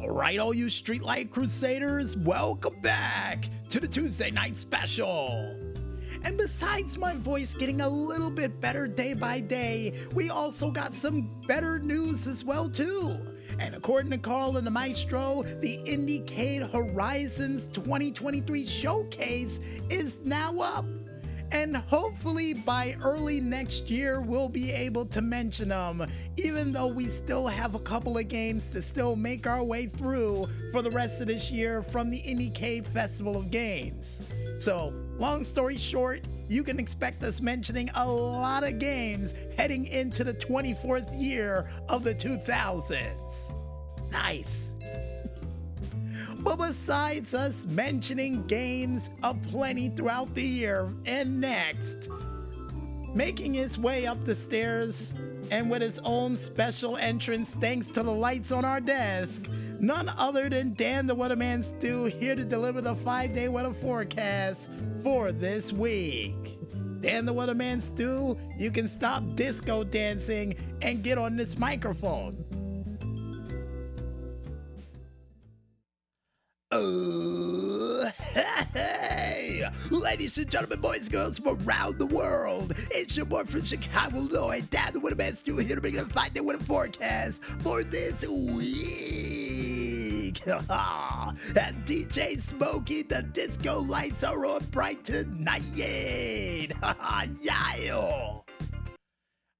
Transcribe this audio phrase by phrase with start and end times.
[0.00, 5.56] All right, all you Streetlight Crusaders, welcome back to the Tuesday Night Special.
[6.22, 10.94] And besides my voice getting a little bit better day by day, we also got
[10.94, 13.18] some better news as well too.
[13.58, 19.58] And according to Carl and the Maestro, the IndieCade Horizons 2023 showcase
[19.90, 20.84] is now up
[21.52, 26.06] and hopefully by early next year we'll be able to mention them
[26.36, 30.46] even though we still have a couple of games to still make our way through
[30.72, 34.20] for the rest of this year from the IndieCade Festival of Games.
[34.58, 40.24] So, long story short, you can expect us mentioning a lot of games heading into
[40.24, 43.14] the 24th year of the 2000s.
[44.10, 44.67] Nice.
[46.40, 52.08] But besides us mentioning games aplenty throughout the year and next,
[53.14, 55.10] making his way up the stairs
[55.50, 59.48] and with his own special entrance thanks to the lights on our desk,
[59.80, 64.60] none other than Dan the Weatherman Stew here to deliver the five day weather forecast
[65.02, 66.58] for this week.
[67.00, 72.44] Dan the Weatherman Stew, you can stop disco dancing and get on this microphone.
[78.72, 79.68] Hey!
[79.90, 84.18] Ladies and gentlemen, boys and girls from around the world, it's your boy from Chicago,
[84.18, 88.24] Illinois, Dan the Weatherman Stew here to bring you the five-day weather forecast for this
[88.28, 89.58] week.
[90.46, 90.64] and
[91.84, 95.62] DJ Smokey, the disco lights are on bright tonight.
[97.40, 98.38] yeah!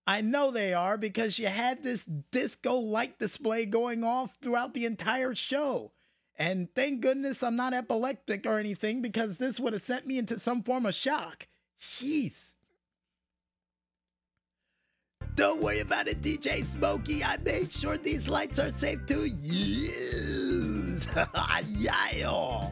[0.06, 4.86] I know they are because you had this disco light display going off throughout the
[4.86, 5.90] entire show.
[6.38, 10.38] And thank goodness I'm not epileptic or anything because this would have sent me into
[10.38, 11.48] some form of shock.
[11.80, 12.32] Jeez.
[15.34, 17.24] Don't worry about it, DJ Smokey.
[17.24, 21.06] I made sure these lights are safe to use.
[21.68, 22.70] yeah.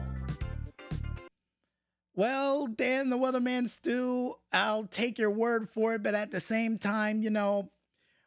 [2.15, 6.77] Well, Dan the Weatherman Stew, I'll take your word for it, but at the same
[6.77, 7.69] time, you know,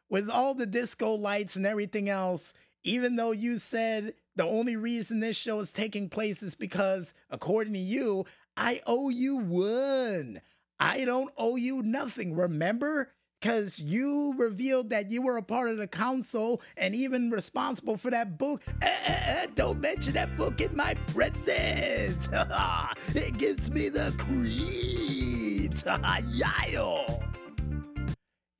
[0.09, 5.19] with all the disco lights and everything else, even though you said the only reason
[5.19, 8.25] this show is taking place is because, according to you,
[8.55, 10.41] I owe you one.
[10.79, 13.11] I don't owe you nothing, remember?
[13.39, 18.11] Because you revealed that you were a part of the council and even responsible for
[18.11, 18.61] that book.
[18.81, 22.27] Uh, uh, don't mention that book in my presence.
[23.15, 25.83] it gives me the creeps.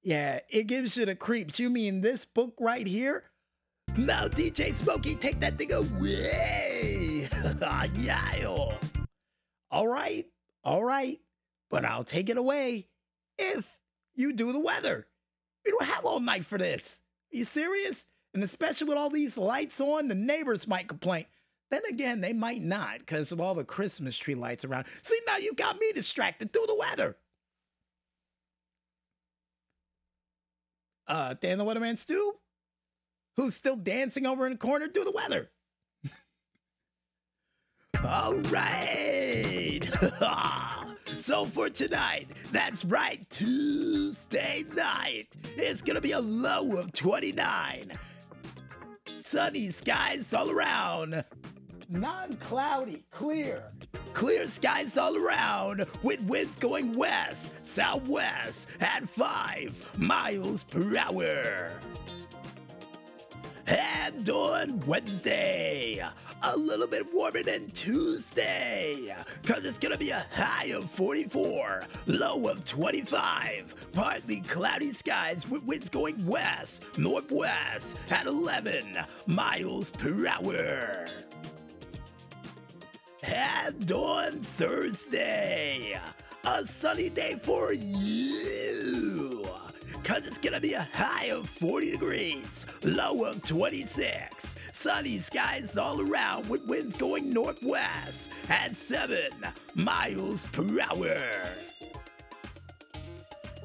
[0.04, 1.60] Yeah, it gives you the creeps.
[1.60, 3.31] You mean this book right here?
[4.06, 7.30] Now, DJ Smokey, take that thing away.
[8.00, 8.78] yeah.
[9.70, 10.26] All right.
[10.64, 11.20] All right.
[11.70, 12.88] But I'll take it away
[13.38, 13.64] if
[14.16, 15.06] you do the weather.
[15.64, 16.82] We don't have all night for this.
[17.32, 18.04] Are you serious?
[18.34, 21.26] And especially with all these lights on, the neighbors might complain.
[21.70, 24.86] Then again, they might not because of all the Christmas tree lights around.
[25.04, 26.52] See, now you got me distracted.
[26.52, 27.18] Do the weather.
[31.08, 32.34] Uh, Dan the Weatherman Stew?
[33.38, 35.50] Who's still dancing over in the corner, do the weather.
[38.04, 39.82] All right.
[41.08, 45.28] so for tonight, that's right, Tuesday night,
[45.58, 47.92] it's going to be a low of 29.
[49.26, 51.24] Sunny skies all around.
[51.88, 53.64] Non cloudy, clear.
[54.14, 61.72] Clear skies all around with winds going west, southwest at 5 miles per hour.
[63.72, 66.06] And on Wednesday,
[66.44, 71.84] a little bit warmer than Tuesday, because it's going to be a high of 44,
[72.08, 80.28] low of 25, partly cloudy skies with winds going west, northwest at 11 miles per
[80.28, 81.08] hour.
[83.24, 85.98] And on Thursday,
[86.44, 89.21] a sunny day for you
[90.04, 94.36] Cause it's gonna be a high of 40 degrees, low of 26.
[94.74, 99.30] Sunny skies all around with winds going northwest at 7
[99.76, 101.22] miles per hour.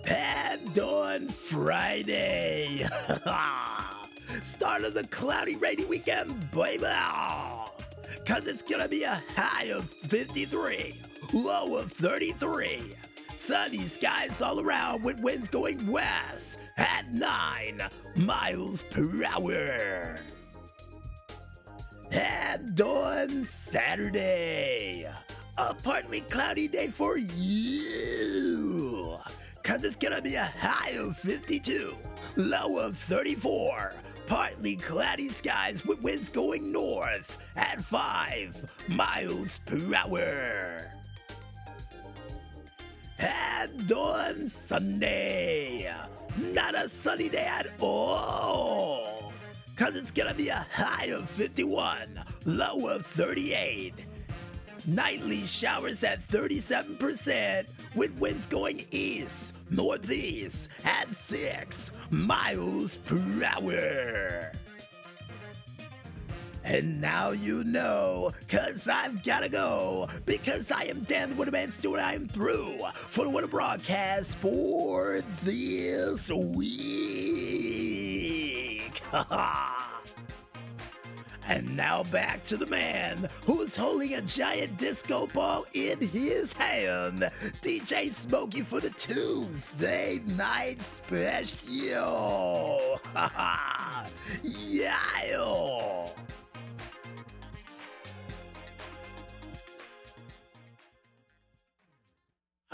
[0.06, 2.86] And on Friday,
[4.54, 6.84] start of the cloudy, rainy weekend, baby.
[8.26, 11.00] Cause it's gonna be a high of 53,
[11.32, 12.94] low of 33
[13.38, 17.80] sunny skies all around with winds going west at 9
[18.16, 20.16] miles per hour.
[22.10, 25.10] And on Saturday,
[25.58, 29.16] a partly cloudy day for you.
[29.62, 31.96] Cause it's gonna be a high of 52,
[32.36, 33.94] low of 34,
[34.28, 40.78] partly cloudy skies with winds going north at 5 miles per hour.
[43.18, 45.90] And on Sunday,
[46.38, 49.32] not a sunny day at all.
[49.76, 53.94] Cause it's gonna be a high of 51, low of 38.
[54.86, 64.52] Nightly showers at 37%, with winds going east, northeast at 6 miles per hour.
[66.66, 72.14] And now you know, cause I've gotta go, because I am Dan Weatherman Stewart, I
[72.14, 72.80] am through
[73.10, 76.60] for the Weather Broadcast for this week.
[81.46, 87.30] and now back to the man who's holding a giant disco ball in his hand,
[87.62, 92.00] DJ Smokey for the Tuesday night special.
[94.42, 94.96] yeah.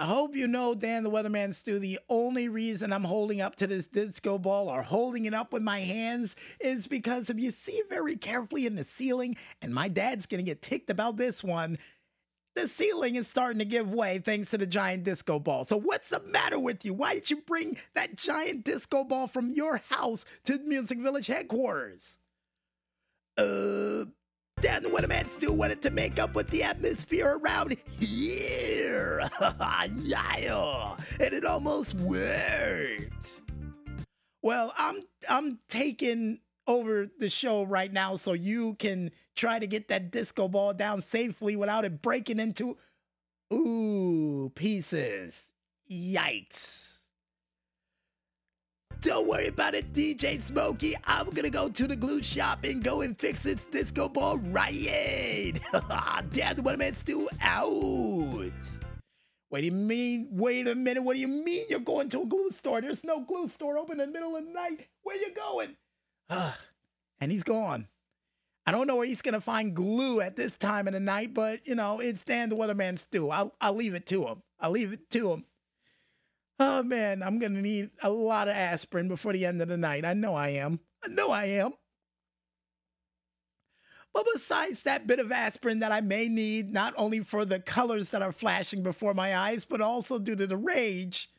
[0.03, 3.69] I hope you know, Dan the Weatherman Stu, the only reason I'm holding up to
[3.69, 7.83] this disco ball or holding it up with my hands is because if you see
[7.89, 11.79] very carefully in the ceiling, and my dad's gonna get ticked about this one,
[12.57, 15.65] the ceiling is starting to give way thanks to the giant disco ball.
[15.67, 16.95] So what's the matter with you?
[16.95, 22.19] Why did you bring that giant disco ball from your house to Music Village headquarters?
[23.39, 24.07] Uh,
[24.63, 29.29] Dan a man still wanted to make up with the atmosphere around here.
[29.93, 33.11] yeah, and it almost worked.
[34.41, 36.39] Well, I'm I'm taking
[36.69, 41.03] over the show right now so you can try to get that disco ball down
[41.03, 42.77] safely without it breaking into
[43.53, 45.35] ooh pieces.
[45.91, 46.92] Yikes.
[49.03, 50.95] Don't worry about it, DJ Smokey.
[51.03, 55.61] I'm gonna go to the glue shop and go and fix its disco ball right.
[56.33, 58.53] Dad, am I still out?
[59.49, 60.29] What do you mean?
[60.31, 61.03] Wait a minute.
[61.03, 62.81] What do you mean you're going to a glue store?
[62.81, 64.87] There's no glue store open in the middle of the night.
[65.03, 65.75] Where you going?
[66.31, 66.53] Uh,
[67.21, 67.89] and he's gone.
[68.65, 71.67] I don't know where he's gonna find glue at this time of the night, but
[71.67, 73.31] you know, it's Dan the Weatherman Stew.
[73.31, 74.43] I'll I'll leave it to him.
[74.61, 75.45] I'll leave it to him.
[76.65, 80.05] Oh man, I'm gonna need a lot of aspirin before the end of the night.
[80.05, 80.79] I know I am.
[81.05, 81.73] I know I am.
[84.15, 88.11] But besides that bit of aspirin that I may need, not only for the colors
[88.11, 91.31] that are flashing before my eyes, but also due to the rage,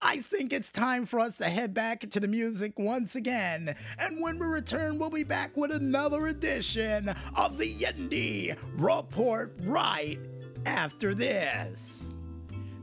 [0.00, 3.76] I think it's time for us to head back to the music once again.
[3.98, 10.18] And when we return, we'll be back with another edition of the Yendi Report right
[10.64, 12.03] after this.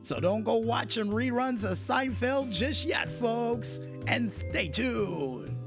[0.03, 5.60] So don't go watching reruns of Seinfeld just yet, folks, and stay tuned.